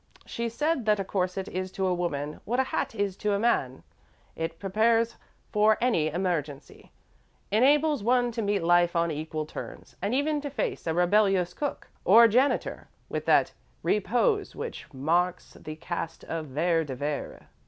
She 0.25 0.49
said 0.49 0.87
that 0.87 0.99
a 0.99 1.03
corset 1.03 1.47
is 1.47 1.71
to 1.73 1.85
a 1.85 1.93
woman 1.93 2.41
what 2.43 2.59
a 2.59 2.63
hat 2.63 2.95
is 2.95 3.15
to 3.17 3.33
a 3.33 3.39
man 3.39 3.83
it 4.35 4.57
prepares 4.57 5.15
for 5.51 5.77
any 5.79 6.07
emergency, 6.07 6.91
enables 7.51 8.01
one 8.01 8.31
to 8.31 8.41
meet 8.41 8.63
life 8.63 8.95
on 8.95 9.11
equal 9.11 9.45
terms, 9.45 9.95
and 10.01 10.15
even 10.15 10.41
to 10.41 10.49
face 10.49 10.87
a 10.87 10.93
rebellious 10.95 11.53
cook 11.53 11.87
or 12.03 12.27
janitor 12.27 12.87
with 13.09 13.25
'that 13.25 13.53
repose 13.83 14.55
which 14.55 14.91
marks 14.91 15.53
the 15.53 15.75
caste 15.75 16.23
of 16.23 16.47
Vere 16.47 16.83
de 16.83 16.95
Vere.'" 16.95 17.47